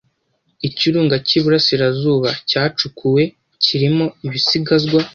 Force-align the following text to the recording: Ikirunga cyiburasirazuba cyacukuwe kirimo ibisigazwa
Ikirunga 0.67 1.15
cyiburasirazuba 1.27 2.29
cyacukuwe 2.49 3.23
kirimo 3.63 4.05
ibisigazwa 4.25 4.99